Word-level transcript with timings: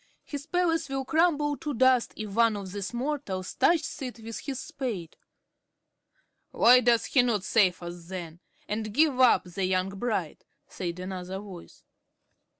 His 0.23 0.47
palace 0.47 0.89
will 0.89 1.05
crumble 1.05 1.55
to 1.57 1.75
dust, 1.75 2.15
if 2.17 2.31
one 2.33 2.57
of 2.57 2.71
these 2.71 2.91
mortals 2.91 3.53
touches 3.53 4.01
it 4.01 4.17
with 4.17 4.39
his 4.39 4.59
spade." 4.59 5.15
"Why 6.49 6.79
does 6.79 7.05
he 7.05 7.21
not 7.21 7.43
save 7.43 7.83
us 7.83 8.05
then, 8.05 8.39
and 8.67 8.95
give 8.95 9.19
up 9.19 9.43
the 9.43 9.63
young 9.65 9.89
bride?" 9.89 10.43
said 10.67 10.99
another 10.99 11.37
voice. 11.37 11.83